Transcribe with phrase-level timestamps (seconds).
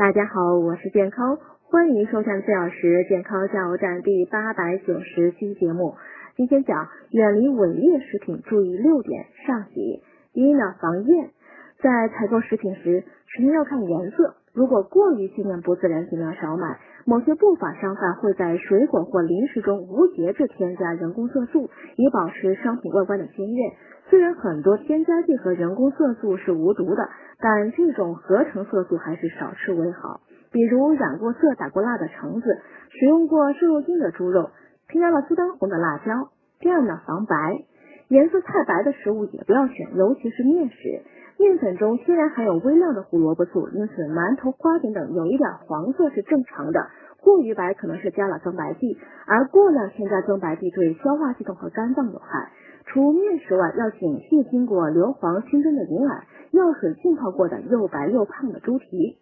[0.00, 5.94] 大家好，我是健康，欢迎收看四小时健康加油站第八百九十期节目。
[6.36, 10.02] 今天讲远离伪劣食品，注意六点上集。
[10.32, 11.28] 第一呢，防厌，
[11.82, 14.36] 在采购食品时，首先要看颜色。
[14.54, 16.78] 如果过于鲜艳不自然，尽量少买。
[17.06, 23.72] 某些不法商贩会在水果或零食中无节制添加人工色素，以保持商品外观的鲜艳。
[24.08, 27.08] 虽然很多添加剂和人工色素是无毒的，
[27.38, 30.20] 但这种合成色素还是少吃为好。
[30.52, 32.58] 比如染过色、打过蜡的橙子，
[32.90, 34.50] 使用过瘦肉精的猪肉，
[34.88, 36.30] 添加了苏丹红的辣椒。
[36.58, 37.36] 第二呢，防白，
[38.08, 41.02] 颜色太白的食物也不要选，尤其是面食。
[41.40, 46.86] 面粉中虽然含有微量的胡萝卜素，因此馒头、花饼等有一点黄色是正常的。
[47.22, 52.52] 过于白可能是加了增白剂，而过量添加增白剂对消化系统和肝脏有害。
[52.84, 59.16] 除面食外，要警惕经过硫磺熏蒸的银耳、药水浸泡过的又白又胖的猪蹄。